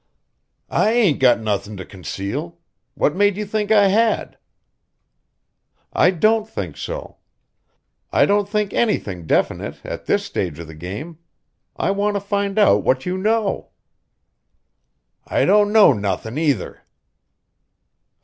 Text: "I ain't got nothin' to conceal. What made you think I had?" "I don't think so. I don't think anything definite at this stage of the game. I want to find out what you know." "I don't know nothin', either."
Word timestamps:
"I 0.71 0.91
ain't 0.93 1.19
got 1.19 1.39
nothin' 1.41 1.77
to 1.77 1.85
conceal. 1.85 2.57
What 2.95 3.15
made 3.15 3.37
you 3.37 3.45
think 3.45 3.71
I 3.71 3.89
had?" 3.89 4.39
"I 5.93 6.09
don't 6.09 6.49
think 6.49 6.75
so. 6.75 7.17
I 8.11 8.25
don't 8.25 8.49
think 8.49 8.73
anything 8.73 9.27
definite 9.27 9.85
at 9.85 10.07
this 10.07 10.25
stage 10.25 10.57
of 10.57 10.65
the 10.65 10.73
game. 10.73 11.19
I 11.75 11.91
want 11.91 12.15
to 12.15 12.19
find 12.19 12.57
out 12.57 12.83
what 12.83 13.05
you 13.05 13.15
know." 13.15 13.69
"I 15.27 15.45
don't 15.45 15.71
know 15.71 15.93
nothin', 15.93 16.35
either." 16.39 16.81